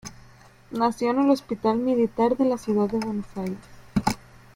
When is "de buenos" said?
2.89-3.27